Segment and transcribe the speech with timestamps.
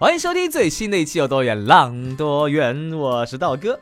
[0.00, 3.76] 欢迎收听最新的一期有多远浪多远，我是道哥。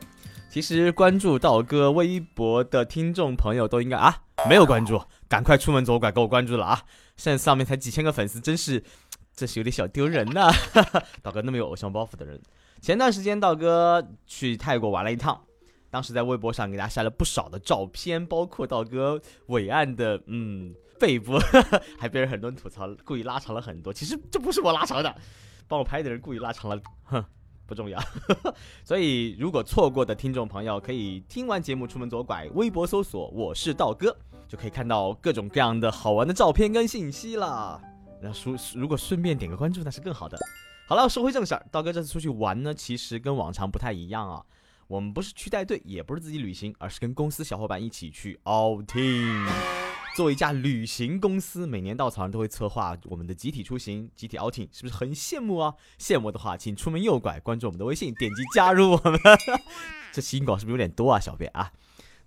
[0.49, 4.99] 其实关注道哥微博的听众朋友都应该啊没有关注，
[5.29, 6.81] 赶快出门左拐给我关注了啊！
[7.17, 8.83] 现在上面才几千个粉丝，真是
[9.35, 10.51] 真是有点小丢人呐。
[11.21, 12.41] 道哥那么有偶像包袱的人，
[12.81, 15.39] 前段时间道哥去泰国玩了一趟。
[15.91, 21.37] 当时在微博上给大家晒了不少的照片，包括道哥伟岸的嗯背部，
[21.99, 23.93] 还被人很多人吐槽，故意拉长了很多。
[23.93, 25.15] 其实这不是我拉长的，
[25.67, 27.23] 帮我拍的人故意拉长了，哼，
[27.65, 27.99] 不重要。
[28.83, 37.81] 所以如果错过的听众朋友，可以听完节目出门左拐，微博搜索我是道哥，就可以看到各种各样的好玩的照片跟信息啦。
[38.21, 40.37] 那如如果顺便点个关注，那是更好的。
[40.87, 44.43] 好了，说回正事儿，道哥这次出去玩呢，其实跟往常不太一样啊。
[44.87, 49.45] 我们不是去带队，也不是自己旅行，而是跟公司小伙伴一起去 outing。
[50.17, 55.75] 作为一家旅行公司，每年稻草人都会策划我们的集体出行、集体 outing，是不是很羡慕啊？
[55.99, 59.21] 羡慕的话，请出门右拐，关注我们的微信，点击加入我们。
[60.11, 61.71] 这新广是不是有点多啊，小编啊？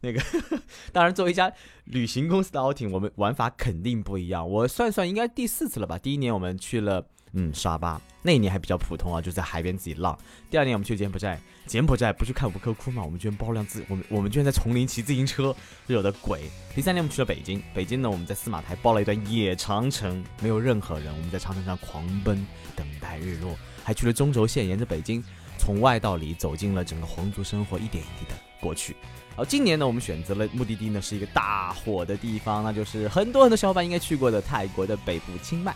[0.02, 0.22] 那个，
[0.92, 1.52] 当然，作为一家
[1.86, 4.48] 旅行公司的 outing，我们玩法肯定不一样。
[4.48, 5.98] 我算算，应该第四次了吧？
[5.98, 7.08] 第一年我们去了。
[7.32, 10.18] 嗯，沙巴那一年还比较普通啊，就在海边自己浪。
[10.50, 15.54] 第二年我们去柬埔寨，柬埔寨不是看吴哥窟嘛，我们居然包辆自，我们我们居然在丛林骑自行车，
[15.86, 16.42] 惹的鬼。
[16.74, 25.22] 第三年我们去了北京，北京呢我们在司马台包了一段野长城，没有任何人，我们在长城上狂奔，等待日落，还去了中轴线，沿着北京
[25.56, 28.96] 从外到里走进了整个皇族生活，一点一滴的过去。
[29.30, 35.72] 然后，今年呢我们选择了目的地呢是一个大火的地方，那就是很多很多小伙伴应该去过的泰国的北部清迈。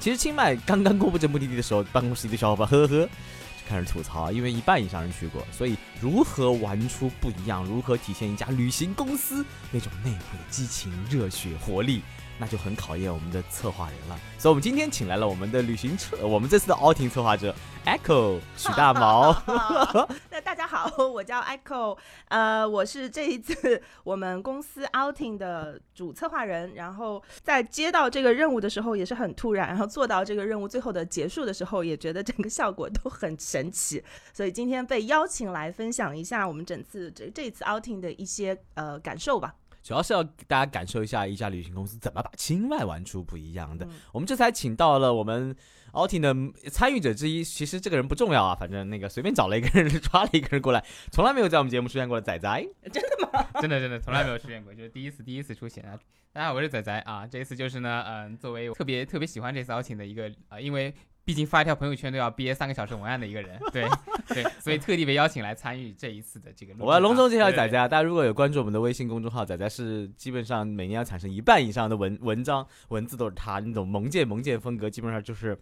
[0.00, 12.02] 其实清迈刚刚公布这目的地的时候，办公室里的小伙伴呵呵就开始吐槽，因为一半以上人去过，所以如何玩出不一样，如何体现一家旅行公司那种内部的激情、热血、活力，
[12.38, 14.18] 那就很考验我们的策划人了。
[14.38, 17.54] 所以，我们今天请来了我们的旅行策，我们这次的 outing 策划者。
[17.84, 19.32] Echo 许大毛，
[20.68, 21.96] 好， 我叫 Echo，
[22.28, 39.54] 呃，我是这一次我们公司 outing 的主策划人，然后在接到这个任务的时候也是很突然，然后做到这个任务最后的结束的时候，也觉得整个效果都很神奇，所以今天被邀请来分享一下我们整次这这次 outing 的一些呃感受吧。
[39.82, 43.88] 主要是要大家感受一下一家旅行公司怎么把清迈玩出不一样的。
[44.12, 45.56] 我们这才请到了我们
[45.92, 46.34] outing 的
[46.70, 53.46] 参与者之一，其实这个人不重要啊，反正那个随便找了一个人 抓了一个人过来，从来没有在我们节目出现过的仔仔， 真的吗？
[53.60, 55.98] 真的真的从来没有出现过，就是第一次第一次出现啊！
[56.32, 60.94] 大家好，我是仔仔啊，这一次就是呢，嗯，作为特别特别喜欢这次 outing 的一个啊，因为。
[61.28, 63.86] 毕竟发一条朋友圈都要憋三个小时文案的一个人， 对
[64.28, 66.74] 对，所以特地被邀请来参与这一次的这个。
[66.78, 67.86] 我要隆重介绍仔仔啊！
[67.86, 75.54] 大家如果有关注我们的微信公众号，仔仔是基本上每年要产生一半以上的文文章文字都是他那种萌见萌见风格，基本上就是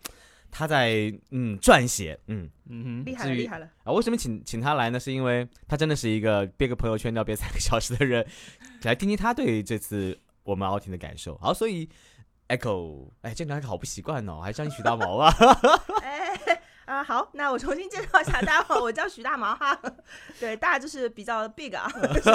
[0.52, 3.92] 他在嗯撰写，嗯嗯哼，厉害了厉害了啊！
[3.92, 5.00] 为什么请请他来呢？
[5.00, 8.24] 是因为他真的是一个憋个朋友圈都要憋三个小时的人，
[8.84, 11.36] 来听听他对这次我们奥婷的感受。
[11.38, 11.88] 好，所以。
[12.48, 15.32] Echo，哎，这个好不习惯哦，还叫你许大毛啊？
[16.02, 19.76] 哎啊，好，那我重新介绍一下，大家好，我叫许大毛哈。
[20.38, 21.88] 对，大家就是比较 big 啊，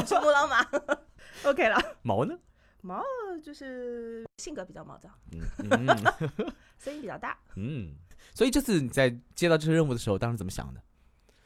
[0.05, 0.65] 珠穆朗玛。
[1.49, 1.81] OK 了。
[2.01, 2.37] 毛呢？
[2.81, 3.01] 毛
[3.43, 5.87] 就是性格比较毛躁，嗯
[6.77, 7.37] 声音比较大。
[7.55, 7.93] 嗯，
[8.33, 10.81] 所以这次你在接到这个任务的时候，当时怎么想的？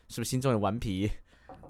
[0.07, 1.11] 是不是心中有顽皮？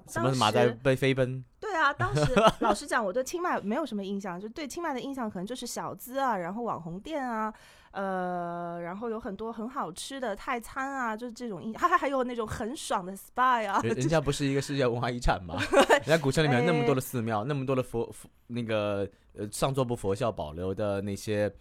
[0.08, 1.44] 什么马在被飞奔？
[1.92, 7.52] 对啊，当时 老实讲，我对清迈没有什么印象，就对清迈的印象可能就是小资啊，然后网红店啊，
[7.92, 13.80] 呃，然后有很多很好吃的泰餐啊，就是这种印，还还还有那种很爽的 SPA 啊。
[13.84, 15.56] 人家不是一个世界文化遗产吗？
[16.04, 21.52] 人家古城里面那么多的寺庙，那么多的佛佛那个呃上座部佛教保留的那些。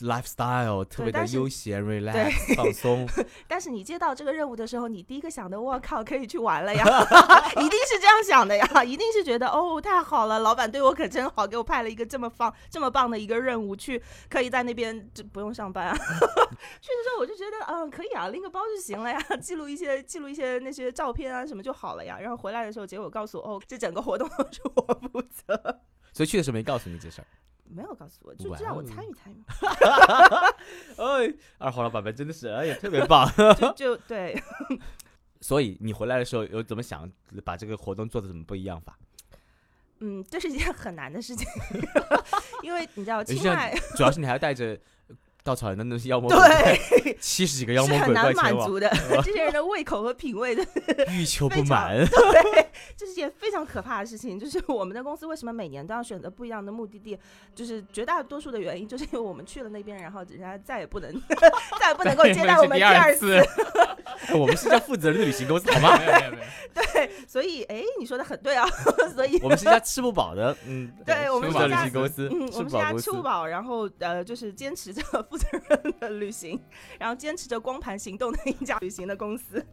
[0.00, 3.08] Lifestyle 特别的悠闲、relax、放松。
[3.48, 6.84] 但是你接到这个任务的时候，你第一个想的，我靠，可以去玩了呀！
[7.56, 15.94] 一定是这样想的呀，一定是觉得哦，太好了，老板对我可真好，给我派了一个这么放、这么棒的一个任务，去可以在那边就不用上班啊。
[15.96, 22.18] 去的时候我就觉得，嗯，可以啊，拎个包就行了呀，记录一些、记录一些那些照片啊什么就好了呀。
[22.20, 24.82] 然后回来的时候，结果告诉我，哦，这整个活动都是我
[25.12, 25.80] 负责。
[26.12, 27.26] 所以去的时候没告诉你这事儿。
[27.68, 29.42] 没有告诉我，就哇让我哦参与参与，
[31.02, 33.30] 哎，二黄老板们真的是哎呀特别棒。
[33.56, 34.40] 就就对，
[35.40, 37.10] 所以你回来的时候有怎么想
[37.44, 38.98] 把这个活动做的怎么不一样法？
[40.00, 41.46] 嗯，这是一件很难的事情，
[42.62, 44.78] 因为你知道你像清迈主要是你还要带着
[45.46, 48.90] 稻草人的那些妖魔鬼怪，对 七十几个妖是魔鬼很难满足的，
[49.22, 50.66] 这些人的胃口和品味的
[51.12, 51.94] 欲求不满。
[52.04, 52.66] 对，
[52.96, 54.36] 这是件非常可怕的事情。
[54.36, 57.16] 就是我们的公司为什么每年都要选择不一样的目的地？
[57.54, 61.22] 就是绝大多数的原因，就是因为我们去了那边，然后人家再也不能
[61.78, 63.40] 再也不能够接待我们第第二次，
[64.34, 65.96] 我们是一家负责任的旅行公司，好吗？
[65.98, 66.44] 没有没有没有，
[66.92, 68.66] 对，所以哎，你说的很对啊，
[69.14, 72.92] 所以我们是一家吃不饱的，嗯，对我们是家旅行公司，嗯，我们是家。
[72.96, 76.60] 吃不饱，然后呃，就是坚持着 负责任的旅行，
[76.98, 79.64] 然后坚持着光盘行动的一家旅行的公司。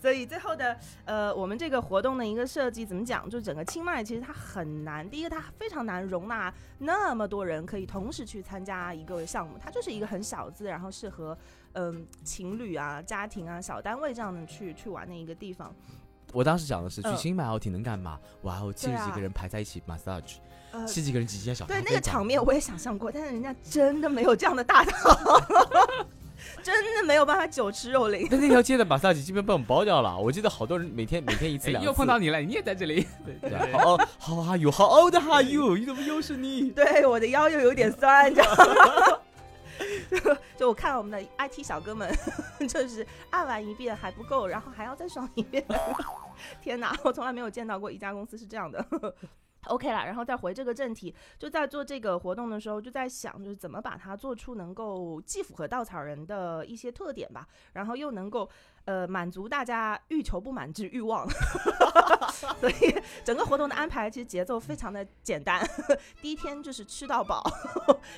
[0.00, 0.76] 所以最后的
[1.06, 3.28] 呃，我们这个活动的一个设计怎么讲？
[3.30, 11.36] 就整个清迈其实它很难，第一个它非常难容纳那么多人可以同时去参加一个项目，它就是一个很小资，然后适合
[11.74, 15.74] 嗯、情侣啊、家庭啊、小单位这样的去去玩的一个地方。
[16.32, 18.18] 我当时想的是去嗯新买奥体能干嘛？
[18.42, 20.38] 哇哦，七十几个人排在一起 massage，
[20.72, 25.00] 呃，七十几个人挤进小对那个场面我也想象过，但是人家真的没有这样的大堂，
[26.60, 28.26] 真的没有办法酒吃肉林。
[28.28, 31.86] 但那条街的 massage 基本被我们包掉了，我记得好多人每天每天一次哎两次。
[31.86, 33.06] 又碰到你了，你也在这里。
[33.24, 35.76] 对对啊，好哦，好啊，有好 old are you？
[35.76, 36.70] 你怎么又是你？
[36.70, 39.18] 对，我的腰又有点酸，你知道吗？
[40.56, 42.12] 就我看我们的 IT 小哥们，
[42.68, 45.64] 就是按完一遍还不够，然后还要再爽一遍。
[46.60, 48.84] 天哪，我从来没有见到过一家公司是这样的。
[49.68, 58.46] OK 啦，然后再回这个正题，就在做这个活动的时候，就在想，就是怎么把它做出能够既符合稻草人的一些特点吧，然后又能够
[58.84, 61.26] 呃满足大家欲求不满之欲望。
[62.60, 62.94] 所以
[63.24, 65.64] 整个活动的安排其实节奏非常的简单，
[66.20, 67.42] 第一天就是吃到饱，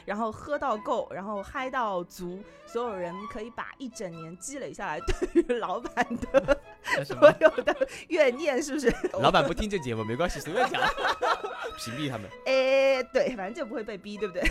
[0.05, 6.61] 然后喝到够，然后嗨到足，所有人可以把一整年积累下来对于老板的
[7.05, 7.17] 所？
[7.41, 7.77] 有的
[8.09, 8.95] 怨念，是不是？
[9.21, 10.81] 老板不听这节目没关系，随便讲，
[11.79, 12.29] 屏蔽他们。
[12.47, 14.43] 哎，对，反正就不会被逼，对不对？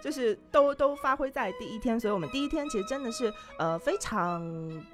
[0.00, 4.42] 就是都都发挥在第一天，所以我们第一天其实真的是呃非常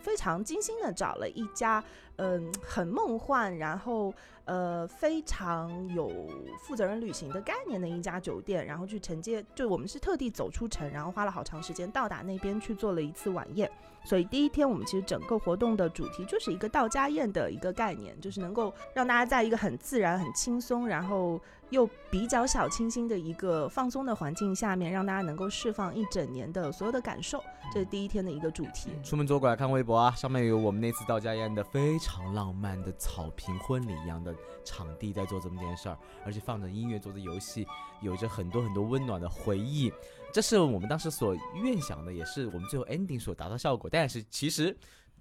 [0.00, 1.82] 非常精心的找了一家
[2.16, 4.14] 嗯、很梦幻，然后
[4.44, 6.30] 呃非常有
[6.62, 13.68] 负责任旅行的概念的一家酒店，然后去承接，就我们是特地走出城，然后花了好长时间到达那边去做了一次晚宴。
[14.04, 21.40] 所以第一天我们其实整个活动的主题就是一个到家宴的一个概念，就是能够让大家在一个很自然、很轻松，然后
[21.70, 27.42] 又比较小清新的一个放松的环境下面，让大家能够释放一整年的所有的感受。
[27.72, 28.90] 这是第一天的一个主题。
[29.02, 34.34] 出门左拐看微博啊，上面有我们那次到家宴的非常浪漫的草坪婚礼一样的
[34.64, 35.96] 场地，在做这么件事儿，
[36.26, 37.66] 而且放着音乐，做着游戏，
[38.02, 39.90] 有着很多很多温暖的回忆。
[40.34, 43.88] 这是我们当时所愿想的，也是我们最后 ending 所达到效果。
[43.88, 44.76] 但是其实。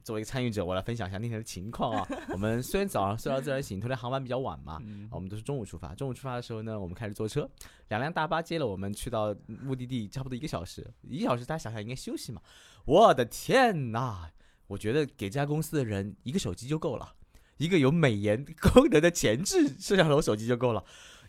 [0.06, 2.06] 作为一个参与者，我来分享一下那天的情况啊。
[2.33, 5.95] 我们虽然早上睡到自然醒， 头天航班比较晚嘛，嗯我们都是中午出发。
[5.95, 7.50] 中午出发的时候呢，我们开始坐车，
[7.88, 10.86] 两辆大巴接了我们去到目的地，差不多一个小时。
[11.04, 12.42] 一个小时大家想想应该休息嘛。
[12.83, 14.31] 我的天呐！
[14.68, 17.13] 我觉得给这家公司的人一个手机就够了，
[17.56, 20.83] 一个有美颜功能的前置摄像头手机就够了。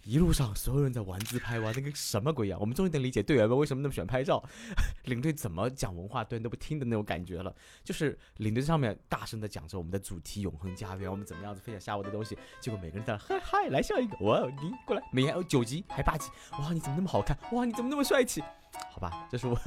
[0.06, 4.42] 一路上所有人在玩自拍，玩那个什么鬼呀、我们终于能理解队员们为什么那么喜欢拍照，
[5.04, 7.54] 领队怎么讲文化，队员都不听的那种感觉了。
[7.82, 17.36] 就是领队上面大声的讲着我们的主题永恒家园，我们怎么样子分享下午的东西，结果每个人在嗨嗨来笑一个，哇，你过来，美颜哦九级还八级，哇，你怎么那么好看？
[17.52, 18.42] 哇，你怎么那么帅气？
[18.90, 19.58] 好吧，这是我。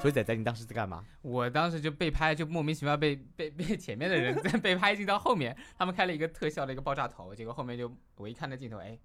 [0.00, 1.04] 所以仔仔，你当时在干嘛？
[1.20, 8.96] 我当时就被拍，就莫名其妙被被被前面的人在被拍进到后面，他们开了一个特效的一个爆炸头，结果后面就我一看那镜头，哎，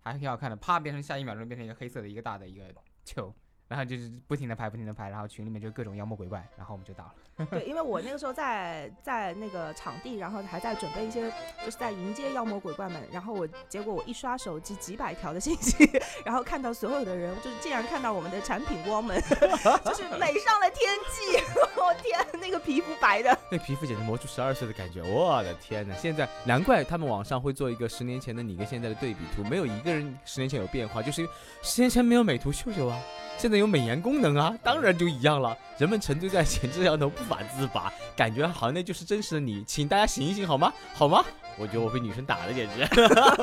[0.00, 2.74] 还挺好看的，啪变成下一秒钟变成一个黑色的一个大的一个
[3.04, 3.34] 球，
[3.68, 7.14] 然后就是不停的拍，不停的拍，然后群里面就各种妖魔鬼怪，然后我们就到了。
[7.50, 11.30] 对，因为我那个时候在在那个场地，然后还在准备一些，
[11.64, 13.00] 就是在迎接妖魔鬼怪们。
[13.12, 15.88] 然后我结果我一刷手机，几百条的信息，
[16.24, 19.20] 然后看到所有的人，就是竟然看到我们的产品光们，
[19.84, 21.38] 就是美上了天际。
[21.76, 25.94] 我天，那个皮肤白的，那皮肤简直磨出十二岁的感觉，我的天呐！
[25.96, 31.32] 现在难怪他们网上会做一个十年前的你跟现在的对比图，没有一个人十年前有变化，就是因为
[31.62, 33.00] 十年前没有美图秀秀啊，
[33.38, 35.56] 现在有美颜功能啊，当然就一样了。
[35.78, 40.72] 人们沉醉在前置摄像头不法自拔，感觉好像那就是真实的你，请大家醒一醒好吗？
[40.92, 41.24] 好吗？
[41.56, 42.84] 我觉得我被女生打了，简直。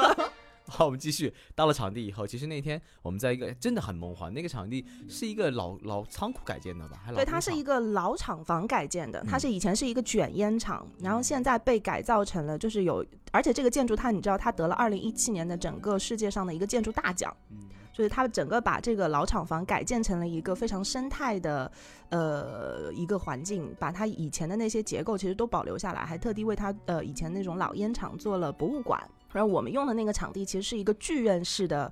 [0.68, 1.34] 好，我们继续。
[1.54, 7.00] 到了场地以后，其实那天我们在一个真的很梦幻，那个场地是一个老老仓库改建的吧？
[7.06, 17.34] 还对，它是一个老厂房改建的，它嗯是以前是一个卷烟厂，然后现在被改造成了就是有，而且这个建筑它你知道它得了二零一七年的整个世界上的一个建筑大奖。
[17.52, 17.60] 嗯，
[17.96, 21.72] 就是他整个把这个老厂房改建成了一个非常生态的
[22.10, 29.02] 呃一个环境，把它以前的那些结构其实都保留下来，还特地为它呃以前那种老烟厂做了博物馆。
[29.32, 31.90] 然后我们用的那个场地其实是一个剧院式的。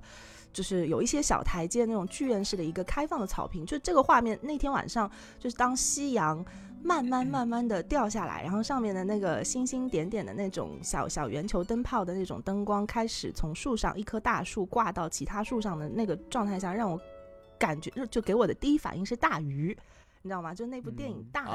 [0.54, 6.42] 就是有一些小台阶那种剧院式的一个开放的草坪，就这个画面那天晚上就是当夕阳
[6.82, 16.98] 慢慢慢慢的掉下来，然后上面的那个星星点点的那种小小圆球灯泡的那种灯光开始从树上一棵大树挂到其他树上的那个状态下，让我
[17.58, 19.76] 感觉就就给我的第一反应是大鱼，
[20.22, 20.54] 你知道吗？
[20.54, 21.46] 就那部电影《大鱼》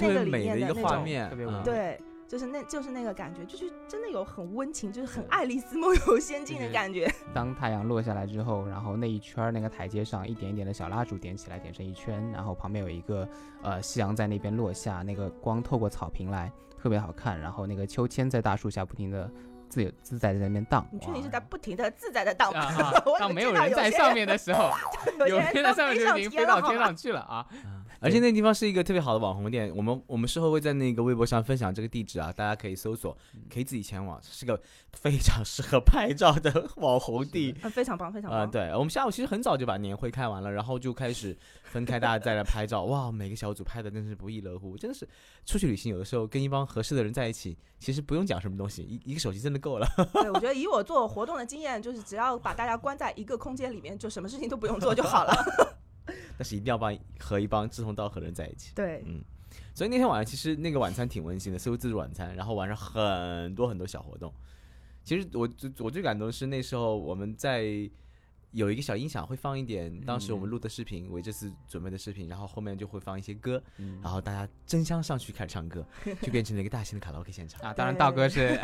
[0.00, 2.00] 那个里美的一个面的那种画面，对。
[2.32, 7.06] 就是那，就是那个感觉，就是真的有很温情，就是很爱丽丝梦游仙境的感觉。
[7.34, 13.28] 当太阳落下来之后，然后那一圈那个台阶上一点一点的小蜡烛点起来，点成一圈，然后旁边有一个
[13.62, 17.38] 呃夕阳在那边落下，那个光透过草坪来，特别好看。
[17.38, 19.30] 然后那个秋千在大树下不停的
[19.68, 20.86] 自由自在的在那边荡。
[20.90, 22.72] 你确定是在不停的自在的荡吗？
[23.20, 24.70] 当没有人在上面的时候，
[25.28, 26.78] 有人在上面就已经飞到天。
[26.78, 27.46] 上去了啊！
[28.02, 33.16] 而且那地方是一个特别好的网红店，我们我们事后会在那个微博上分享这个地址啊，大家可以搜索，
[33.48, 34.60] 可以自己前往，是个
[34.92, 37.54] 非常适合拍照的 网红地。
[37.62, 38.50] 嗯，非常棒，非常啊、棒。
[38.50, 42.82] 对，我们下午其实很早就把年会开完了，然后就开始分开，大家再来拍照。
[42.84, 45.08] 哇，每个小组拍的真是不亦乐乎，真的是
[45.46, 49.86] 出去旅行，有的时候跟一帮合适的人在一起，其实不用讲什么东西，一一个手机真的够了。
[50.12, 55.32] 对，我觉得以我做活动的经验，就是只要把大家关在一个空间里面，就什么事情都不用做就好了。
[56.42, 58.72] 但是一定要帮和一帮志同道合的人在一起。
[58.74, 59.22] 对，嗯
[59.72, 64.32] 所以那天晚上其实那个晚餐挺温馨的，自助晚餐，然后晚上很多很多小活动。
[65.04, 67.88] 其实我最我最感动的是那时候我们在
[68.52, 75.84] 有一个小音响会放一点当时我们录的视频，为这次准备的视频，然后后面就会放一些歌，嗯然后大家争相上去开始唱歌，
[76.20, 77.60] 就变成了一个大型的卡拉 OK 现场。
[77.62, 78.58] 啊，当然道哥是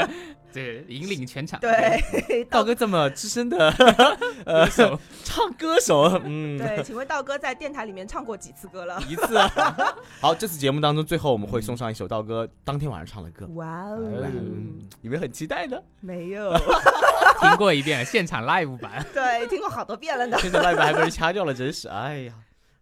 [0.52, 3.70] 对引领全场，对，道哥这么资深的
[4.46, 9.02] 呃手唱歌手，嗯，对，请问道哥在电台里面唱过几次歌了？
[9.08, 9.96] 一次啊。
[10.20, 14.30] 好，这次节目当中最后我们会送上一首道哥当天晚上唱的歌，哇嗯哦，
[15.02, 15.76] 有没有很期待呢？
[16.00, 16.52] 没有，
[17.40, 19.04] 听过一遍，现场 live 版。
[19.12, 20.36] 对，听过好多遍了呢。
[20.42, 22.34] 现在外面还被人掐掉了，真是，哎呀，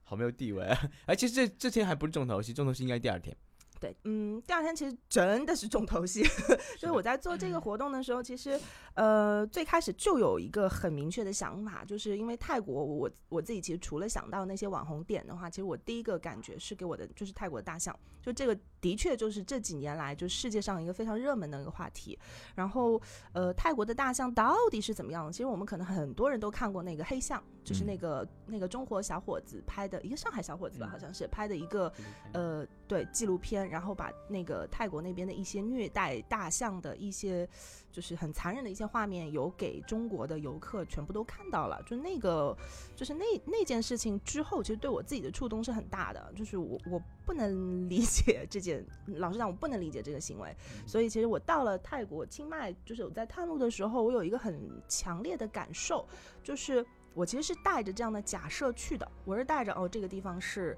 [0.03, 0.65] 好没有地位。
[1.07, 3.37] 哎，其实这这天还不是重头戏，重头戏应该第二天。
[3.81, 6.23] 对，嗯，第二天其实真的是重头戏，
[6.79, 8.61] 就是我在做这个活动的时候，其实
[8.95, 22.19] 呃最开始就有一个很明确的想法，就是因为泰国，我我自己其实除了想到那些网红点的话，其实我第一个感觉是给我的就是泰国的大象，就这个的确就是这几年来就世界上一个非常热门的一个话题。
[22.55, 23.01] 然后
[23.33, 25.33] 呃泰国的大象到底是怎么样的？
[25.33, 31.93] 其实我们可能很多人都看过那个黑象，就是那个、那个中国小伙子拍的一个上海小伙子吧，好像是拍的一个。
[32.33, 37.49] 呃，对纪录片，然后把那个泰国那边的一些虐待大象的一些，
[37.93, 41.81] 就是很残忍的一些画面，有给中国的游客全部都看到了。
[41.87, 42.57] 就那个，
[42.97, 46.33] 就是那那件事情之后，其实对我自己的触动是很大的。
[46.35, 50.57] 就是我我不能理解这件，老实讲，我不能理解这个行为。
[50.87, 54.59] 所以其实我到了泰国清迈，就是我在探路的时候，我有一个很
[54.89, 56.09] 强烈的感受，
[56.43, 56.85] 就是
[57.15, 60.77] 我其实是带着这样的假设去的，我是带着哦，这个地方是，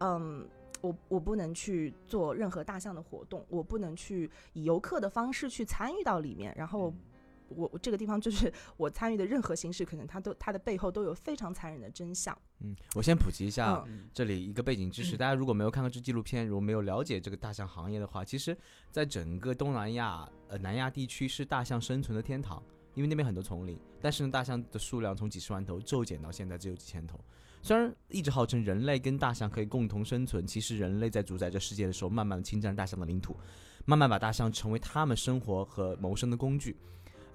[0.00, 0.46] 嗯。
[0.86, 6.54] 我我不能去做任何大象的活动，我不能去以游客的方式去参与到里面。
[6.56, 6.92] 然后
[7.48, 12.36] 我我这个地方就是 我参与的任何形式，可能它都它的背后都有非常残忍的真相。
[12.60, 18.56] 嗯，我先普及一下嗯这里一个背景知识，嗯大家如果没有看过这纪录片，如果没有了解这个大象行业的话，其实
[18.90, 22.62] 在整个东南亚呃南亚地区是大象生存的天堂，
[22.94, 27.20] 因为那边很多丛林，但是呢，大象的数量从几十万头骤减到现在只有几千头。
[27.66, 33.36] 虽然一直号称人类跟大象可以共同生存，其实人类在主宰这世界的时候，慢慢侵占大象的领土，
[33.84, 36.76] 慢慢把大象成为他们生活和谋生的工具。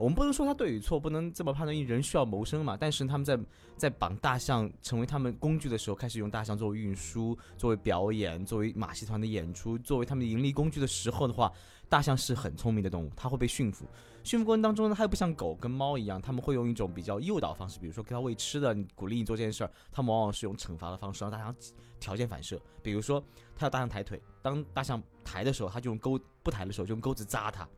[0.02, 2.76] 我们不能说它对与错，不能这么判断，因为人需要谋生嘛。
[2.76, 3.40] 但是他们在
[3.78, 11.52] 在绑大象成为他们工具的时候，开始用大象作为运输、作为表演、作为马戏团的演出、作为他们的盈利工具的时候的话，
[11.88, 13.86] 大象是很聪明的动物，它会被驯服。
[14.24, 21.56] 驯服过程当中呢，它又不像狗跟猫一样，他们会用一种比较诱导方式，比如说给它喂吃的，鼓励你做这件事儿，他们往往是用惩罚的方式让大象
[22.00, 22.60] 条件反射。
[22.82, 23.24] 比如说，
[23.56, 27.70] 他要大象抬腿，当大象抬的时候，他就用钩；不抬的时候就用钩子扎它。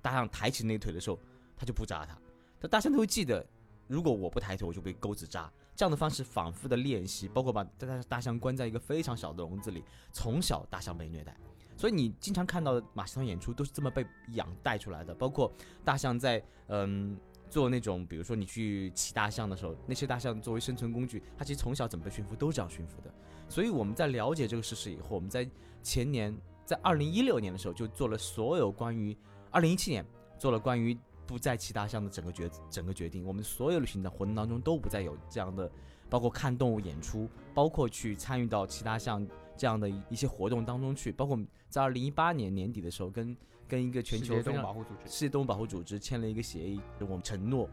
[0.00, 1.18] 大象抬起那腿的时候，
[1.56, 2.16] 他就不扎他。
[2.60, 3.44] 但大象都会记得，
[3.88, 5.50] 如果我不抬腿，我就被钩子扎。
[5.74, 11.36] 这样的方式反复的练习，包括把大大象关在一个非常小的笼子里，从小大象被虐待。
[11.76, 15.52] 所以你经常看到的马戏团演出都是这么被养带出来的，包括
[15.84, 17.18] 大象在嗯
[17.50, 23.12] 做那种，比如说你去骑大象的时候，那些大象作为生存工具，它其实从小怎么被驯服都是这样驯服的。
[23.46, 25.46] 所以我们在了解这个事实以后，我们在
[25.82, 26.34] 前年，
[26.64, 29.14] 在二零一六年的时候就做了所有关于
[29.50, 30.02] 二零一七年
[30.38, 35.70] 做了关于不在其他项的整个决整个决定，我们所有旅行的活动当中都不再有这样的，
[36.08, 45.10] 包括看动物演出，包括去参与到其他项这样的一些活动当中去，包括在二零一八年年底的时候，跟跟一个全球世界动物保护组织。
[45.10, 47.68] 世界动物保护组织签了一个协议，我们承诺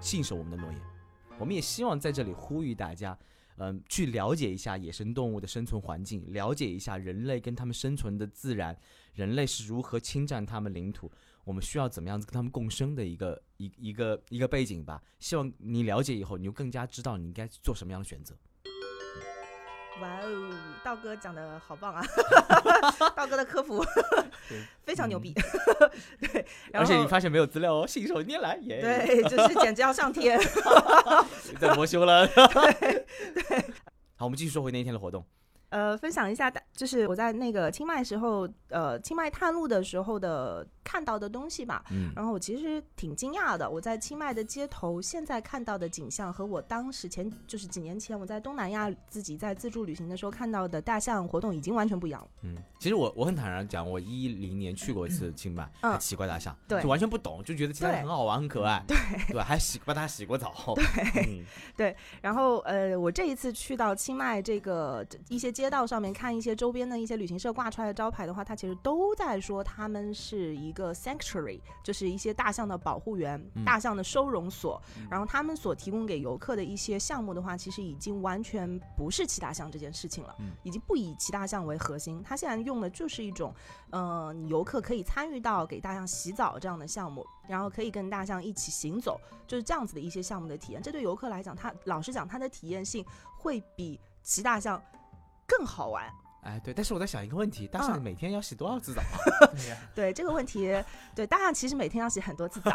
[0.00, 0.80] 信守我们的诺言。
[1.38, 3.18] 我们也希望在这里呼吁大家，
[3.56, 8.76] 嗯、去了解一下野生动物的生存环境，了解一下人类跟它们生存的自然，
[9.14, 11.10] 人类是如何侵占它们领土，
[11.44, 15.00] 我们需要怎么样子跟他们共生的一个一一个一个背景吧。
[15.18, 18.34] 希望你了解以后，你就更加知道你应该做什么样的选择。
[20.02, 22.02] 哇哦，道哥讲的好棒啊！
[23.14, 23.80] 道哥的科普
[24.82, 25.32] 非常牛逼，
[26.18, 30.36] 对，而且你发现没有资料哦，信手拈来耶！，对，就是简直要上天。
[31.60, 32.26] 在魔修了。
[34.16, 35.24] 好，我们继续说回那一天的活动。
[35.68, 41.84] 呃，分享一下，就是我在那个清迈时候，呃，清迈探路的时候的看到的东西吧。
[41.90, 42.12] 嗯。
[42.14, 52.28] 然后我其实挺惊讶的，我在清迈的街头现在看到的景象和我当时前就是几年前我在东南亚自己在自助旅行的时候看到的大象活动已经完全不一样了。
[52.42, 55.92] 嗯，其实我我很坦然讲，我一零年去过一次清迈，嗯。
[55.92, 58.96] 还奇怪大象，对就完全不懂，就觉得其他很好玩，很可爱，对。
[59.28, 61.44] 对，还洗帮它洗过澡，对。
[61.76, 74.78] 对，然后呃，我这一次去到清迈这个一些街道上面看一些周边的一些旅行社挂出来的招牌的话，它其实都在说他们是一个 sanctuary，就是一些大象的保护园、嗯大象的收容所。
[74.98, 82.22] 嗯然后他们所提供给游客的一些项目的话，其实已经完全不是骑大象这件事情了，嗯已经不以骑大象为核心。
[82.22, 83.54] 它现在用的就是一种，
[83.90, 90.82] 呃，你游客可以参与到给大象洗澡这样的项目，然后可以跟大象一起行走，就是这样子的一些项目的体验。
[90.82, 93.04] 这对游客来讲，他老实讲，他的体验性
[93.38, 94.82] 会比骑大象
[95.46, 96.12] 更好玩。
[96.44, 98.02] 哎，对，但是我在想一个问题，大象嗯。
[98.02, 99.16] 每天要洗多少次澡啊？
[99.56, 99.76] 对呀。
[99.94, 100.70] 对这个问题，
[101.14, 102.70] 对大象其实每天要洗很多次澡，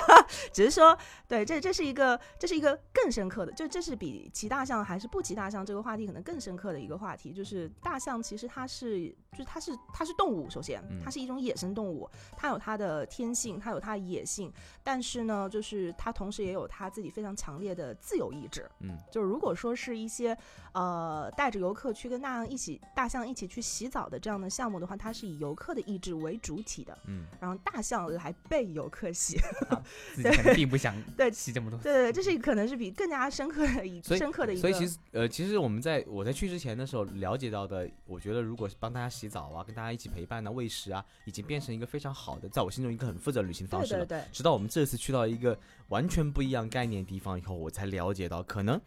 [0.52, 0.96] 只是说，
[1.28, 11.02] 对这这是一个这是一个更深刻的，就这是比骑大象还是不骑大象这个话题可能更深刻的一个话题，就是大象其实它是就是它是它是动物，首先嗯。
[11.04, 14.50] 它是一种野生动物，它有它的天性，它有它的野性，
[14.82, 18.96] 但是呢，就是它同时也有它自己非常强烈的自由意志，嗯。
[19.10, 20.36] 就是如果说是一些
[20.72, 29.40] 呃带着游客去跟大象一起大象一起去洗澡的这样的项目的话，它是以游客的意志为主体的，嗯，然后大象来被游客洗。
[30.14, 31.78] 自己可能并不想对洗这么多。
[31.80, 34.60] 对对，对这是可能是比更加深刻的一深刻的一个。
[34.60, 44.06] 所以其实呃，其实我们在我在去之前的时候了解到的，我觉得如果是帮大家洗澡啊，跟大家一起陪伴啊、喂食啊，已经变成一个非常好的，在我心中一个很负责的旅行方式了。
[44.06, 48.80] 对对对，直到我们这次去到一个完全不一样概念的地方以后，我才了解到，可能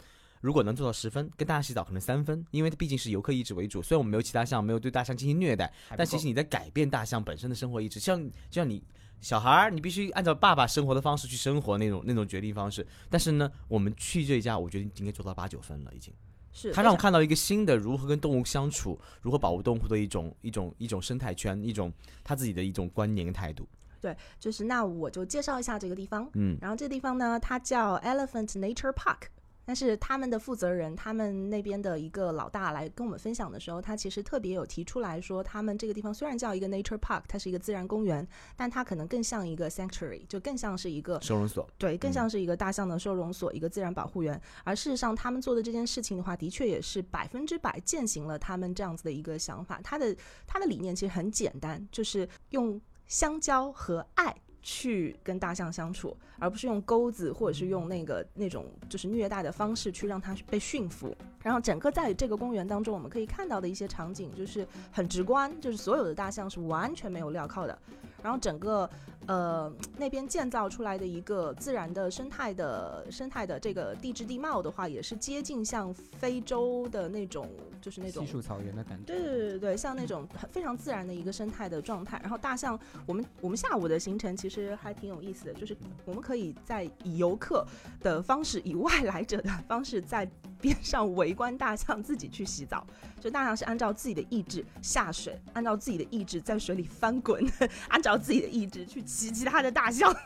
[0.43, 3.81] 如果能做到十分，跟大家洗澡可能三分，因为毕竟是游客意志为主。
[3.81, 8.83] 虽然我们没有其他象，没有对大象进行虐待，但其实你在改变大象本身的生活意志，像就像你
[9.21, 12.85] 小孩儿，你必须按照爸爸生活的方式去生活那种那种决定方式。
[13.09, 16.13] 但是呢，我们去这一家，我觉得应该做到八九分了，已经。
[16.51, 23.65] 是他让我看到一个新的如何跟动物相处，如何保护动物的一种一种一种生态圈，一种他自己的一种观念跟态度。
[24.01, 26.29] 对就是那我就介绍一下这个地方。
[26.33, 29.29] 嗯然后这个地方呢，它叫 Elephant Nature Park。
[29.65, 41.67] 但是他们的负责人，他们那边的一个老大来跟我们分享的时候，他其实特别有提出来说，他们这个地方虽然叫一个 nature park，它是一个自然公园，但它可能更像一个 sanctuary，就更像是一个收容所。
[41.77, 44.39] 对，更嗯像是一个大象的收容所，一个自然保护园。
[44.63, 49.79] 而事实上，他们做的这件事情的话，的确也是百分之百践行了他们这样子的一个想法。
[49.83, 54.35] 他的他的理念其实很简单，就是用香蕉和爱。
[54.63, 61.15] 去跟大象相处，而不是用钩子或者是用那个那种就是虐待的方式去让它被驯服。
[61.43, 67.77] 然后整个在这个公园当中，我们可以看到的一些场景就是很直观，就是所有的大象是完全没有镣铐的。
[68.23, 68.89] 然后整个
[69.27, 77.49] 呃那边建造出来的一个自然的生态的生态的这个地质地貌的话，也是接近像非洲的那种，
[77.81, 79.05] 就是那种稀树草原的感觉。
[79.05, 82.19] 对对对对对，像那种非常自然的一个生态的状态。
[82.21, 87.65] 然后大象，我们我们下午的行程其实还挺有意思的，就是我们可以在以游客
[88.01, 92.85] 的方式，以外来者的方式，在边上围观大象自己去洗澡。
[93.19, 97.41] 就大象是按照自己的意志下水，按照自己的意志在水里翻滚，
[97.87, 100.11] 按照自己的意志去骑其他的大象，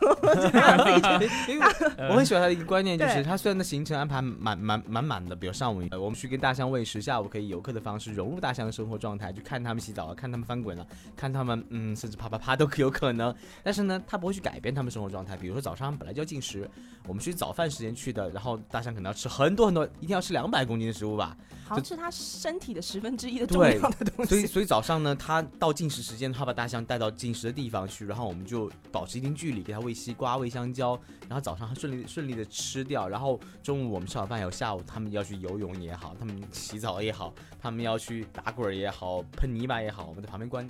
[2.08, 13.34] 我很喜欢他的一个观念，就是他虽然的行程安排满满满满的，比如上午呃我们去跟大象喂食，下午可以以游客的方式融入大象的生活状态，去看他们洗澡啊，看他们翻滚啊，看他们嗯甚至啪啪啪都可有可能。
[13.62, 15.36] 但是呢，他不会去改变他们生活状态。
[15.36, 16.68] 比如说早上本来就要进食，
[17.06, 21.36] 我们去早饭时间去的，然后大象可能要吃很多很多，一天要吃吃两百公斤的食物吧。
[21.66, 40.68] 好像是它身体的十分之一的重对量的东西所以，所以早上呢，他到进食时间，他把大象带到进食的地方去，然后我们就保持一定距离，给它喂西瓜、喂香蕉，然后早上顺利顺利的吃掉，然后中午我们吃好饭以后，下午他们要去游泳也好，他们洗澡也好，他们要去打滚儿也好，喷泥巴也好，我们在旁边观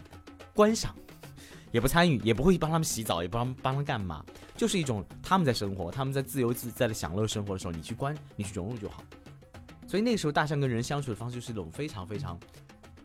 [0.54, 0.94] 观赏，
[1.70, 4.24] 也不参与，也不会帮他们洗澡，也不帮帮他们干嘛，
[4.56, 9.02] 就是一种他们在生活，他们在自由自在的享乐生活的时候，你去观，你去融入就好。
[9.86, 12.38] 所以那个时候，大象跟人相处的方式就是一种非常非常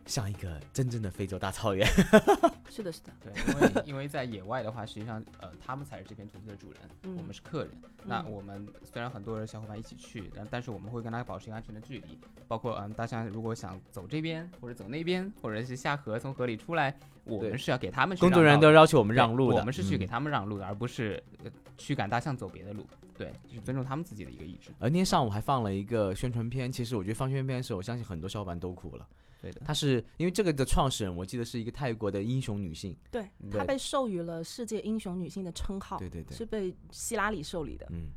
[0.06, 1.86] 像一个真正的非洲大草原。
[2.70, 7.70] 是的，是的，对，因为因为在野外的话，实际上呃，他们才是这片土地的主人，嗯我们是客人。
[8.04, 20.08] 那嗯我们虽然很多人小伙伴一起去，但但是我们会跟他保持一个安全的距离，包括嗯，大象如果想走这边或者走那边，或者是下河从河里出来，我们是要给他们去工作人员都要求我们让路的，我们是去给嗯。
[20.08, 22.84] 他们让路的，而不是呃驱赶大象走别的路。
[23.16, 24.70] 对，就是尊重他们自己的一个意志。
[24.80, 29.06] 而那天上午还放了一个宣传片，其实我觉得放宣传片的时候，我相信很多小伙伴都哭了。
[29.44, 37.86] 对的，她是因为这个的创始人，我记得是一个泰国的英雄女性，对，嗯她被授予了世界英雄女性的称号，对对对，是被希拉里受理的。
[37.90, 38.08] 嗯，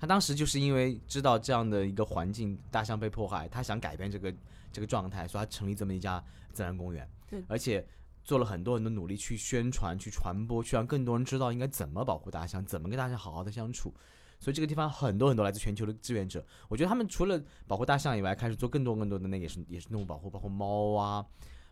[0.00, 4.34] 她当时就是因为知道这样的一个环境，大象被迫害，她想改变这个
[4.72, 7.86] 这个状态，所以她成立这么一家自然公园，对而且
[8.24, 13.92] 做了很多很多努力去宣传、去传播，去让更多人知道应该怎么保护大象，怎么跟大象好好的相处。
[14.42, 21.24] 所以这个地方很多很多来自全球的志愿者，我觉得他们除了保护大象以外，开始做更多更多的那个也是也是动物保护，包括猫啊，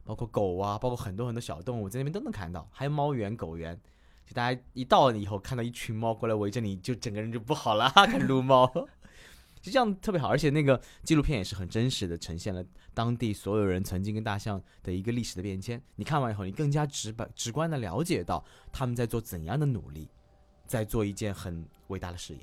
[0.04, 3.76] 包括狗啊，包括很多很多小动物在那边都能看到，还有猫园、狗园。
[4.24, 8.64] 就大家一到了以后，看到一群猫过来围着你，就整个人就不好了，看撸猫，
[9.60, 10.28] 就这样特别好。
[10.28, 15.82] 而且那个纪录片也是很真实的呈现了当地所有人曾经跟大象的一个历史的变迁。
[15.96, 20.06] 你看完以后，你更加直白直观的了解到他们在做怎样的努力，
[20.64, 22.38] 在做一件很伟大的事业。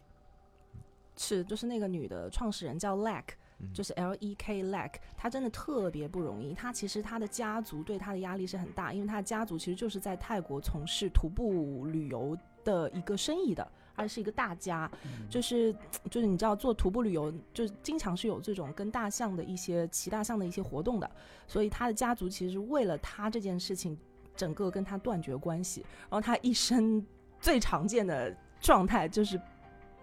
[1.18, 3.24] 是，就是那个女的创始人叫 Lack，、
[3.60, 6.54] 嗯就是 L E K Lack，她真的特别不容易。
[6.54, 14.90] 她其实她的家族对她的压力是很大，因为她的家族其实就是在泰国从事徒步旅游的一个生意的，而且是一个大家。
[15.30, 15.76] 就是
[16.12, 21.10] 就是你知道做徒步旅游，就是经常是有这种跟大象的一些骑大象的一些活动的，
[21.48, 23.98] 所以她的家族其实为了她这件事情，
[24.36, 25.82] 整个跟她断绝关系。
[26.02, 27.04] 然后她一生
[27.40, 29.40] 最常见的状态就是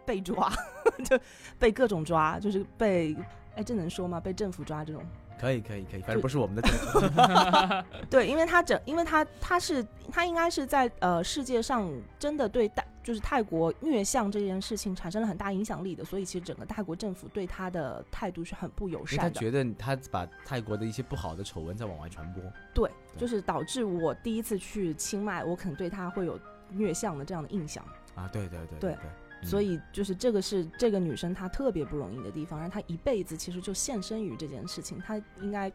[0.05, 0.53] 被抓，
[1.05, 1.19] 就
[1.59, 3.17] 被各种抓，就是被
[3.55, 4.21] 哎这能说吗？
[4.21, 5.03] 被政府抓这种。
[5.37, 7.01] 可以可以可以，反正不是我们的政府。
[8.09, 19.41] 对，因为他整，因为他他是他应该是在呃世界上真的对大就是泰国虐象这件事情产生了很大影响力的，所以其实整个泰国政府对他的态度是很不友善的他。
[19.41, 22.43] 觉得他把泰国的一些不好的丑闻在往外传播。
[22.73, 26.39] 对，对就是导致我第一次去清迈，我可能对他会有
[26.71, 27.85] 虐象的这样的印象。
[28.15, 28.97] 啊，对对对对
[29.45, 35.71] 所以就是这个是这个女生她特别不容易的地方，然后她一辈子其实就献身于这件事情，她应该，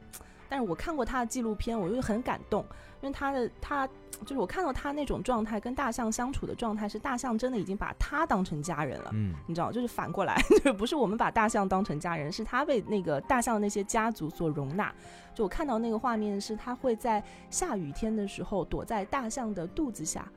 [0.50, 2.66] 但是我看过她的纪录片，我就很感动，
[3.02, 3.88] 因为她的她
[4.26, 9.12] 就是我看到她那种状态，跟大象相处的状态是大象真的已经把她当成家人了。
[9.14, 14.94] 嗯，你知道，就是反过来， 就是不是我们把大象当成家人，是她被那个大象的那些家族所容纳。
[15.34, 20.28] 就我看到那个画面是，她会在下雨天的时候躲在大象的肚子下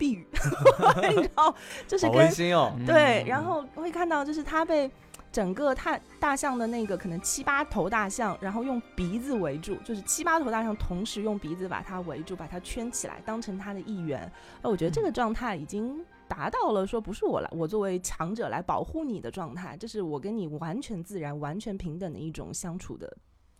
[0.00, 0.26] 避雨，
[1.14, 1.54] 你知道，
[1.86, 2.72] 就是好跟温馨哦。
[2.86, 4.90] 对，嗯然后会看到就是他被
[5.30, 14.20] 整个大大象的那个可能七八头大象，然后用鼻子围住，就是七八头大象同时用鼻子把它围住，把它圈起来，当成它的一员。
[14.62, 23.14] 呃，我觉得这个状态已经达到了说不是我来，我作为强者来保护你的状态，这是我跟你完全自然、完全平等的一种相处的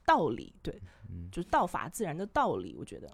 [0.06, 0.52] 道理。
[0.62, 3.10] 对，嗯，就是道法自然的道理，我觉得。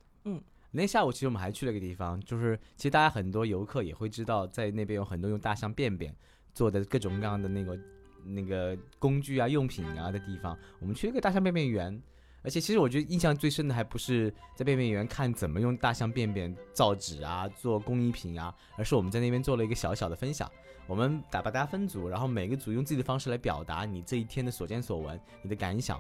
[0.77, 6.15] 那天下午其实我们还去了一个地方，就是其实大家很多游客也会知道，在那边有很多用大象便便
[6.53, 7.79] 做的各种各样的那个
[8.27, 10.55] 那个工具啊、用品啊的地方。
[10.79, 11.99] 我们去了一个大象便便园，
[12.43, 20.47] 而且其实我觉得印象最深的还不是在便便园看怎么用大象便便造纸啊、做工艺品啊，而是我们在那边做了一个小小的分享。
[20.87, 25.99] 我们打把大家分组，然后每个组用自己的方式来表达你这一天的所见所闻、你的感想。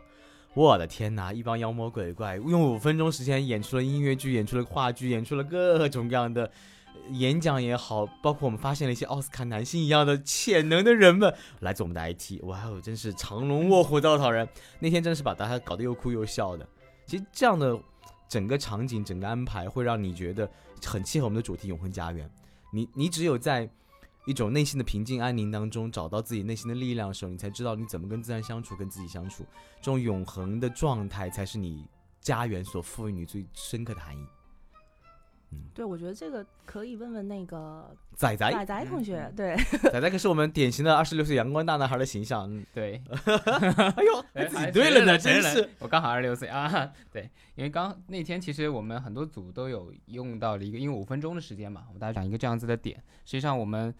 [0.56, 1.34] 我的天哪！
[1.34, 6.50] 一帮妖魔鬼怪用五分钟时间演出了音乐剧，演出了话剧，演出了各种各样的
[7.10, 12.42] 演讲也好，包括我们发现了一些奥斯卡男星一样的潜能的人们，来自我们的 IT。
[12.44, 14.48] 哇哦，真是藏龙卧虎，稻草人。
[14.78, 16.66] 那天真的是把大家搞得又哭又笑的。
[17.04, 17.78] 其实这样的
[18.26, 20.50] 整个场景、整个安排，会让你觉得
[20.86, 22.30] 很契合我们的主题——永恒家园。
[22.72, 23.68] 你你只有在
[24.26, 29.44] 一种内心的平静安宁当中，找到自己内心的力量的时候，你才知道你怎么跟自然相处，跟自己相处。
[29.80, 31.86] 这种永恒的状态，才是你
[32.20, 34.26] 家园所赋予你最深刻的含义。
[35.72, 39.56] 对，我觉得这个可以问问那个仔仔，仔仔同学，对，
[39.90, 42.52] 仔仔可是我们典型的二十六岁阳光大男孩的形象。
[42.52, 43.00] 嗯 对，
[43.96, 45.70] 哎呦，哎自己对了呢，真是。
[45.78, 53.00] 我刚好二十六岁啊， 对，因为刚那天其实我们很多组都有用到了一个，因为五分钟的时间嘛，我们大家讲一个这样子的点。
[53.24, 53.94] 实际上我们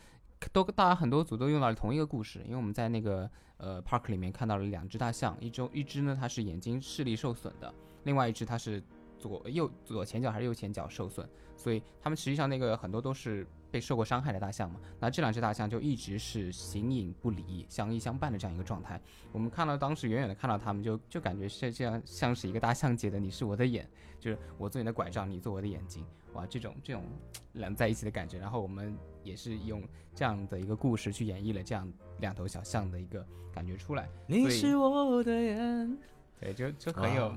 [0.53, 7.72] 都大家很多组都用到了同一个故事，因为我们在那个呃 park 里面看到了两只大象，一只一只呢它是眼睛视力受损的，
[8.05, 8.83] 另外一只它是
[9.18, 14.81] 左右左前脚还是右前脚受损，所以它们实际上那个很多都是被受过伤害的大象嘛。
[15.00, 19.00] 那这两只大象就一直是形影不离、相依相伴的这样一个状态。
[19.33, 27.05] 我们看到当时远远的看到他们就，就感觉是这样，像是一个大象姐的，你是我的眼，就是我做你的拐杖，你做我的眼睛，哇，这种这种
[27.52, 28.38] 两在一起的感觉。
[28.38, 29.83] 然后我们也是用
[30.14, 35.98] 这样的一个故事去演绎了这样两头小象的一个感觉出来，你是我的眼。
[36.38, 37.35] 对，就就很有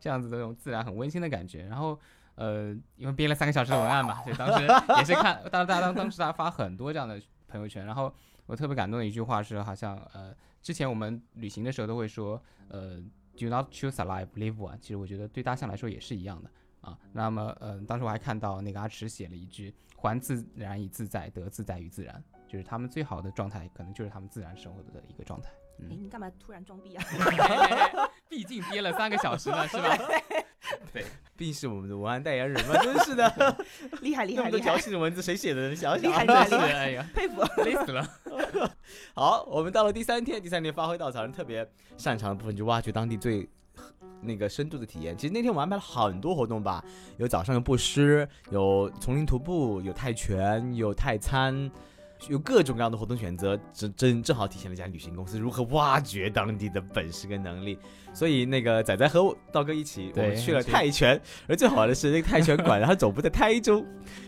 [0.00, 1.64] 这样子的那种自然很温馨的感觉。
[1.66, 1.98] 然后
[2.40, 4.66] 呃，因为编了三个小时的文案嘛，所以当时
[4.98, 8.10] 也是看，当当当当时他发很多这样的朋友圈，然后
[8.46, 12.96] 我特别感动的一句话是，好像呃，之前我们旅行的时候都会说，呃
[13.38, 14.78] ，do not choose a life, live one。
[14.80, 16.50] 其实我觉得对大象来说也是一样的
[16.80, 16.96] 啊。
[17.12, 25.50] 那么呃，当时我还看到那个阿池写了一句“还自然以自在，得自在于自然”，就是他们最好的状态，可能就是他们自然生活的一个状态。
[25.80, 27.04] 哎，嗯，你干嘛突然装逼啊？
[28.30, 29.96] 毕竟憋了三个小时了，是吧？
[31.36, 33.56] 毕竟是我们的文案代言人嘛，真是的，
[34.02, 35.70] 厉害厉害那么多矫情的文字谁写的？
[35.70, 36.22] 你想想啊。
[36.22, 37.42] 厉害厉害，厉害，哎呀，佩服。
[37.64, 38.06] 累死了。
[39.14, 43.48] 好，我们到了第三天，第三天发挥稻草人特别擅长的部分，就挖掘当地最
[44.20, 45.16] 那个深度的体验。
[45.16, 46.84] 其实那天我们安排了很多活动吧，
[47.16, 51.70] 有早上的布施，有丛林徒步，有泰拳，有泰餐。
[52.28, 57.78] 有各种各样的活动选择，正正正好体现了一家旅行公司如何挖掘当地的本事跟能力。
[58.12, 63.84] 所以那个仔仔和我道哥一起，我们去了泰拳，而最好玩的是那个泰拳馆，然后总部在台州，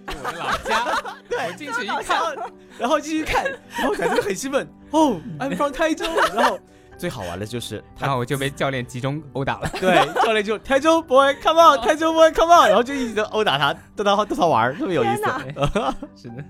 [0.07, 0.87] 我们老家，
[1.29, 2.37] 对进去一看，
[2.79, 3.45] 然后继续看，
[3.77, 6.59] 然后仔仔就很兴奋，哦，I'm from 台州，然后
[6.97, 9.69] 最好玩的就是然后我就被教练集中殴打了。
[9.81, 15.23] 对，教练就台州 boy come on，台州 boy come on，然后就一直在殴打他，逗他逗他玩儿，特别有意思。
[15.23, 16.45] 天哪 是的。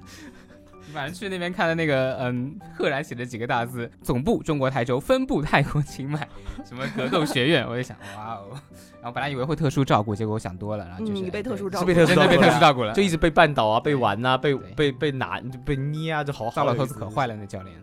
[0.93, 6.29] 反正去那边看的那个，嗯，赫然写着几个大字：总部中国台州，分部泰国清迈，
[6.65, 7.67] 什么格斗学院。
[7.67, 8.51] 我就想，哇哦！
[9.03, 17.75] 然后本来以为会特殊照顾，结果我想多了，然后就是、嗯，你被特殊照顾，是被特殊照顾了特殊照顾了，就一直被绊倒啊，被玩啊、被被被拿、被捏啊，就好好糟老头子可坏了，那教练。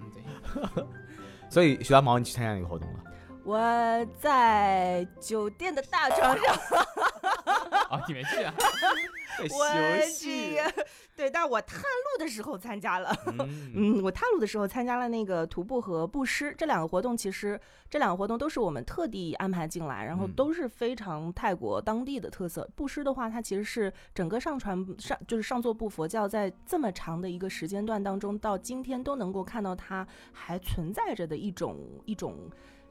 [0.76, 0.84] 对，
[1.50, 3.00] 所以徐大毛，你去参加那个活动了？
[3.50, 6.56] 我在酒店的大床上，
[7.90, 8.54] 哦，你没去啊？
[9.42, 9.66] 我
[10.20, 10.86] 这个
[11.18, 13.12] 对，但我探路的时候参加了。
[13.26, 17.60] 嗯，嗯，我探路的时候参加了那个徒步和布施这两个活动，其实
[17.90, 22.70] 这两个活动都是我们特地安排进来，然后嗯都是非常泰国当地的特色。
[22.76, 32.50] 布施的话，它其实是整个上传上就是上座部佛教在这么长的一个时间段当中，到今天都能够看到它还存在着的一种一种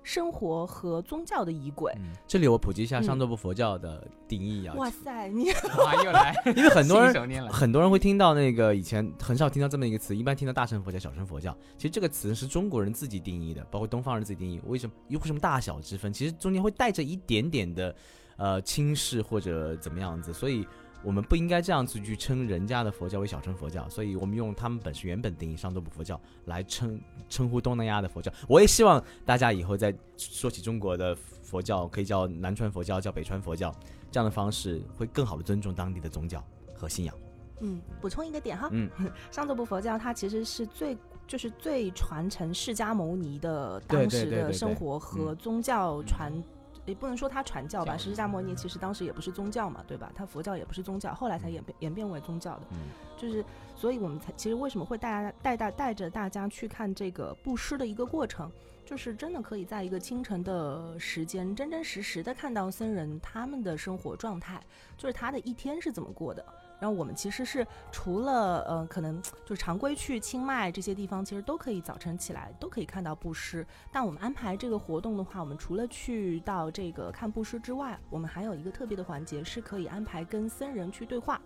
[0.09, 1.92] 生活和宗教的仪轨。
[1.99, 5.51] 嗯这里我普及一下嗯上座部佛教的定义啊，哇塞，你
[5.85, 7.49] 哇，又来， 因为很多人。
[7.53, 11.55] 很多人会听到那个以前很少听到这么一个词，一般听到大乘佛教、小乘佛教。
[11.77, 14.59] 其实这个词是中国人自己定义的，包括东方人自己定义。
[14.66, 14.92] 为什么？
[15.11, 16.11] 为什么大小之分？
[16.11, 17.94] 其实中间会带着一点点的
[18.38, 20.66] 呃轻视或者怎么样子，所以
[21.03, 23.89] 我们不应该这样子去称人家的佛教为小乘佛教。
[23.89, 28.33] 所以我们用他们本身原本定义上座部佛教来称称呼东南亚的佛教。
[28.49, 33.75] 我也希望大家以后在说起中国的佛教，可以叫南传佛教，叫北传佛教，
[34.11, 36.43] 这样的方式会更好的尊重当地的宗教
[36.75, 37.15] 和信仰。
[37.61, 38.89] 嗯，补充一个点哈，嗯，
[39.31, 46.45] 上座部佛教它其实是最就是最传承释迦牟尼的当时的生活和宗教传，嗯
[46.88, 50.11] 也不能说他传教吧，教释迦牟尼其实当时也不是宗教嘛，对吧？
[50.14, 52.62] 他佛教也不是宗教，后来才演变演变为宗教的。
[52.72, 52.79] 嗯
[53.16, 58.51] 就是，所以我们才其实为什么会带大家带大带着大家去看这个布施的一个过程，
[58.87, 64.62] 就是真的可以在一个清晨的时间，真真实实的看到僧人他们的生活状态，
[64.96, 66.44] 就是他的一天是怎么过的。
[66.81, 73.67] 然后我们其实是除了呃，可能就常规去清迈这些地方，其实都可以早晨起来都可以看到布施。
[73.93, 81.41] 但我们安排这个活动的话，我们除了去到这个看布施之外，我们还有一个特别的环节是可以安排跟僧人去对话。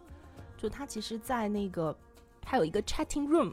[0.57, 1.97] 就他其实，在那个
[2.40, 3.53] 他有一个 chatting room。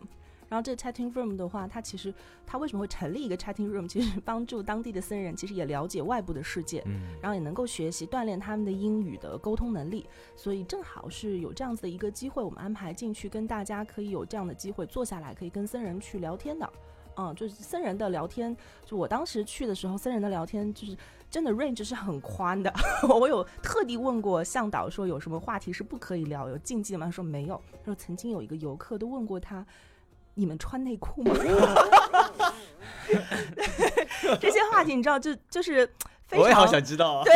[0.49, 2.13] 然后这个 chatting room 的话，它其实
[2.45, 3.87] 它为什么会成立一个 chatting room？
[3.87, 16.67] 其实帮助当地的僧人其实也了解外部的世界，嗯然后也能够学习锻炼他们的英语的沟通能力，所以正好是有这样子的一个机会，我们安排进去跟大家可以有这样的机会坐下来，可以跟僧人去聊天的。
[17.21, 20.95] 嗯，就是僧人的聊天，就我当时去的时候，僧人的聊天就是
[21.29, 22.73] 真的 range 是很宽的。
[23.09, 27.07] 我有特地问过向导说有什么话题是不可以聊，有禁忌吗？
[27.07, 27.61] 他说没有。
[27.73, 29.65] 他说曾经有一个游客都问过他，
[30.39, 31.35] 你们穿内裤吗？
[34.39, 35.85] 这些话题你知道，就就是
[36.27, 37.23] 非常我也好想知道啊。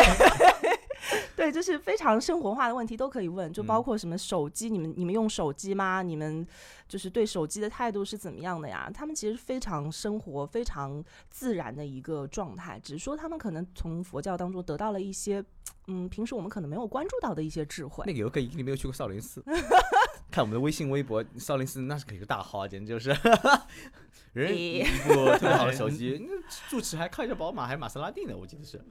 [1.36, 6.02] 对，就是非常生活化的问题都可以问，就包括什么手机，你们你们用手机吗？
[6.02, 6.48] 你们
[6.88, 8.90] 就是对手机的态度是怎么样的呀？
[8.94, 15.44] 他们其实非常生活、非常自然的一个状态，只是说他们可能从佛教当中得到了一些，
[15.88, 18.06] 嗯，平时我们可能没有关注到的一些智慧。
[18.08, 19.44] 那个游客一定没有去过少林寺，
[20.34, 23.16] 看我们的微信、微博，少林寺那是可一个大号啊，简直就是。
[24.34, 26.34] 人一部特别好的手机， 那
[26.68, 28.82] 住持还开着宝马，还玛莎拉蒂呢，我记得是。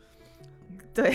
[0.94, 1.12] 对，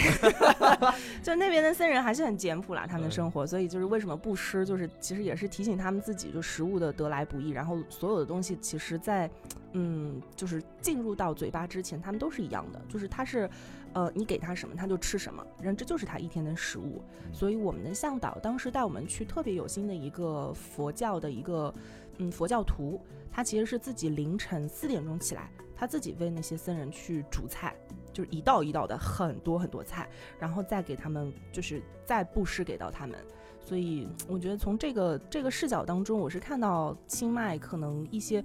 [1.24, 9.30] 就那边的僧人还是很简朴啦，他们的生活，所以就是为什么不施，就是其实也是提醒他们自己，就食物的得来不易，然后所有的东西其实，在
[9.72, 13.50] 嗯，就是进入到嘴巴之前，他们都是一样的，就是它是，
[13.98, 17.02] 呃，你给他什么，他就吃什么，然后这就是他一天的食物。
[17.34, 21.74] 所以我们的向导当时带我们去特别有心的一个佛教的一个
[22.20, 27.76] 嗯佛教徒，他其实是自己凌晨四点钟起来，他自己为那些僧人去煮菜。
[28.14, 30.08] 就是一道一道的很多很多菜，
[30.40, 33.18] 然后再给他们，就是再布施给到他们。
[33.60, 38.44] 所以我觉得从这个这个视角当中，我是看到清迈可能一些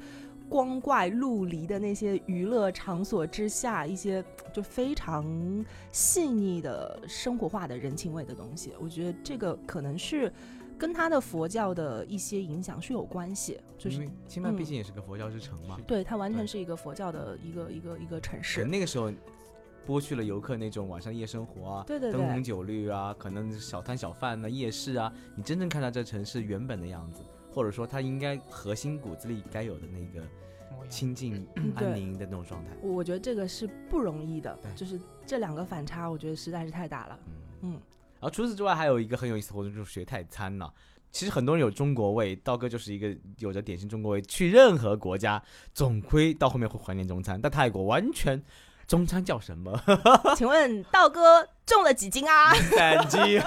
[0.53, 5.25] 光怪陆离的那些娱乐场所之下，一些就非常
[5.91, 8.75] 细腻的生活化的人情味的东西。
[8.79, 10.31] 我觉得这个可能是
[10.77, 13.59] 跟他的佛教的一些影响是有关系。
[13.79, 18.63] 就是清迈毕竟也是个佛教之城嘛，对，它完全是一个佛教的一个一个一个城市。
[18.63, 19.11] 那个时候。
[19.85, 27.21] 剥去了游客那种晚上夜生活啊，对对对，灯红酒绿啊，可能小摊小贩呢，夜市啊，你真正看到这城市原本的样子，
[27.53, 30.25] 或者说它应该核心骨子里该有的那个
[30.89, 32.71] 清静安宁的那种状态。
[32.83, 37.19] 我觉得这个是不容易的，就是这两个反差，我觉得实在是太大了。
[37.63, 40.71] 嗯，然后除此之外，还有一个很有意思的活动就是学泰餐呢。
[41.11, 45.43] 其实很多人有中国味，道哥就是一个有着典型中国味，去任何国家
[45.75, 48.43] 总归到后面会怀念中餐，但泰国完全。
[48.87, 49.81] 中餐叫什么？
[50.37, 52.53] 请问道哥重了几斤啊？
[52.55, 53.41] 三斤。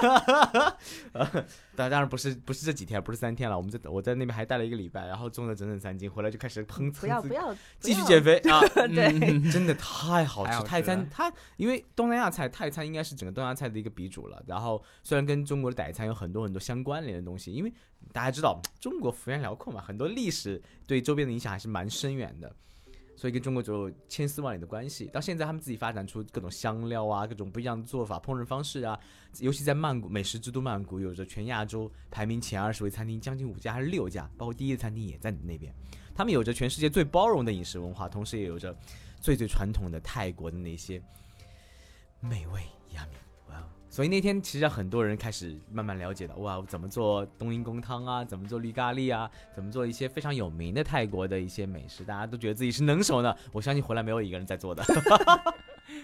[1.76, 3.56] 当 当然不是不是这几天，不是三天了。
[3.56, 8.62] 我们在我在那边还待了一个礼拜，然后重了整整三斤，回来就开始烹不要不要继续减肥啊！
[8.88, 10.64] 对，真的太好吃。
[10.64, 14.42] 泰餐它因为东南亚菜，泰餐应该是整个东南亚菜的一个鼻祖了。
[14.48, 17.74] 然后虽然跟中国的傣餐有很多很多相关联的东西，因为
[18.14, 22.56] 大家知道中国幅员辽阔嘛，很多历史对周边的影响还是蛮深远的。
[23.16, 25.06] 所以跟中国就有千丝万缕的关系。
[25.06, 29.00] 到现在，他们自己发展出各种香料啊，各种不一样的做法、烹饪方式啊。
[29.40, 35.74] 尤其在曼谷，美食之都曼谷，有着全亚洲排名前二十位餐厅，将近五家还是六家，包括第一餐厅也在那边。
[36.14, 38.76] 他们有着全世界最包容的饮食文化，同时也有着
[39.20, 41.02] 最最传统的泰国的那些
[42.20, 42.62] 美味
[42.94, 43.25] 亚米。
[43.96, 53.34] 所以那天其实很多人开始慢慢了解到，哇，怎么做冬阴功汤啊，怎么做绿咖喱啊，怎么做一些非常有名的泰国的一些美食，大家都觉得自己是能手呢。
[53.54, 54.84] 我相信回来没有一个人在做的。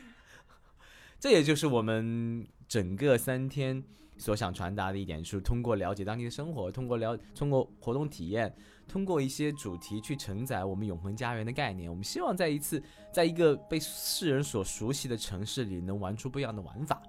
[1.20, 3.84] 这也就是我们整个三天
[4.16, 8.56] 所想传达的一点，是通过了解当地的生活，通过了通过活动体验，
[8.88, 11.90] 通过一些主题去承载我们永恒家园的概念。
[11.90, 17.04] 我们希望在一次，在一个被世人所熟悉的城市里，能玩出不一样的玩法。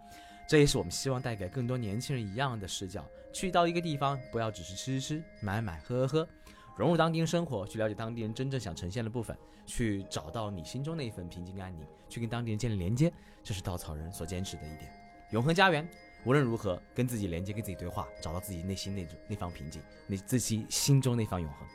[0.46, 3.04] 这也是我们希望带给更多年轻人一样的视角。
[3.32, 6.28] 去到一个地方，不要只是吃吃吃、买买喝喝喝，
[6.76, 13.10] 融入当地的生活，去了解当地人真正想呈现的部分，去找到你心中那一份平静安宁，去跟当地人建立连接，
[13.42, 14.92] 这是稻草人所坚持的一点。
[15.30, 15.88] 永恒家园，
[16.24, 21.66] 无论如何跟自己连接，跟自己对话，找到自己内心那那方平静，你自己心中那方永恒。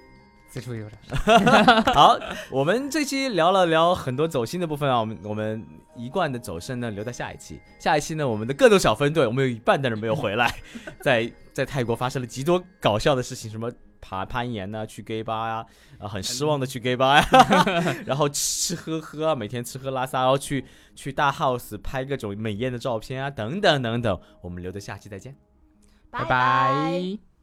[0.49, 0.87] 四处游
[1.93, 2.17] 好，
[2.49, 5.63] 我们这期聊了聊很多走心的部分啊，我们我们
[5.95, 7.59] 一贯的走肾呢留在下一期。
[7.79, 10.55] 下一期呢，我们的各种小分队，我们有一半的人没有回来，
[11.01, 15.65] 在在泰国发生了极多搞笑的事情，什么爬攀岩啊，去 gay 吧呀，
[15.99, 17.25] 啊，很失望的去 gay 吧呀，
[18.07, 20.63] 然后吃吃喝喝，每天吃喝拉撒，然后去
[20.95, 25.35] 去大 house 拍各种美艳的照片啊，等等等等，我们留在下期再见，
[26.09, 27.36] 拜拜。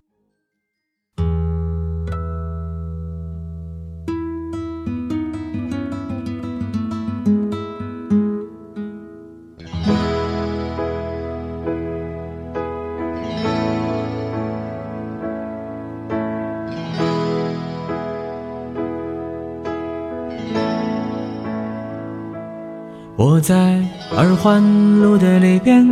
[23.45, 23.79] 在
[24.17, 24.63] 二环
[25.03, 25.87] 路的里边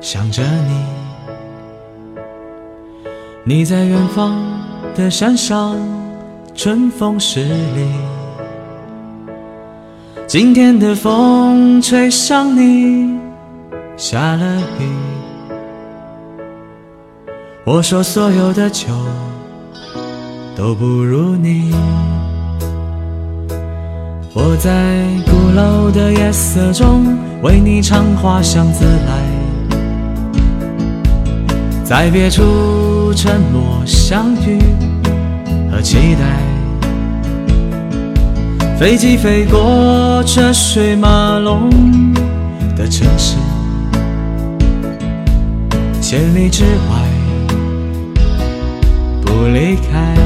[0.00, 0.82] 想着你，
[3.44, 4.34] 你在远方
[4.94, 5.76] 的山上，
[6.54, 7.86] 春风十里。
[10.26, 13.20] 今天的风吹向你，
[13.98, 14.88] 下了雨。
[17.66, 18.86] 我说所有的酒
[20.56, 21.74] 都不如你。
[24.38, 29.24] 我在鼓楼的夜色中为你唱花香自来，
[31.82, 34.60] 在别处沉默相遇
[35.70, 36.42] 和期待。
[38.78, 41.70] 飞机飞过车水马龙
[42.76, 43.38] 的城市，
[46.02, 47.08] 千里之外
[49.24, 50.25] 不离开。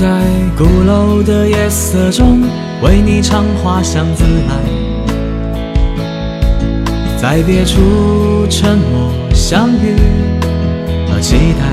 [0.00, 0.08] 在
[0.56, 2.40] 鼓楼的夜色中
[2.82, 4.54] 为你唱花香自来，
[7.18, 9.94] 在别处沉默相遇
[11.06, 11.66] 和期待。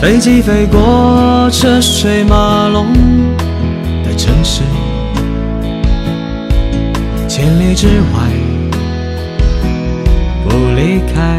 [0.00, 2.92] 飞机飞过车水马龙
[4.02, 4.62] 的城市，
[7.28, 8.28] 千里之外
[10.42, 11.38] 不离开。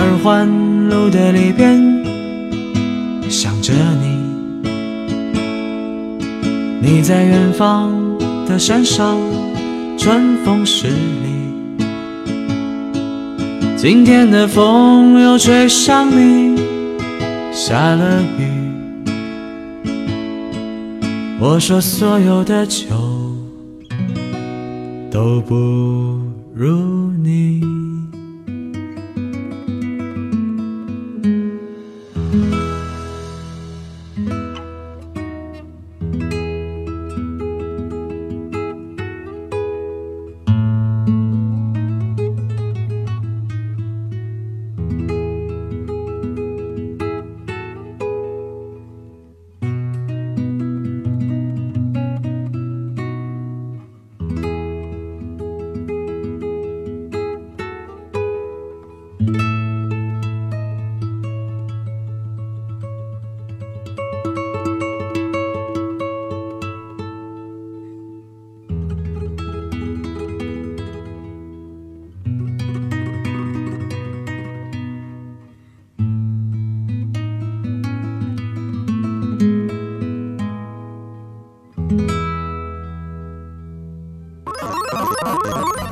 [0.00, 0.48] 二环
[0.88, 1.76] 路的里边
[3.28, 4.06] 想着你，
[6.80, 7.90] 你在远方
[8.46, 9.18] 的山上
[9.98, 10.94] 春风十里。
[13.76, 16.56] 今天的风又吹向你，
[17.52, 18.46] 下了雨。
[21.40, 22.86] 我说所有的酒
[25.10, 25.54] 都不
[26.54, 27.47] 如你。